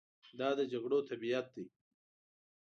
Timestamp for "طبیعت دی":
1.09-1.65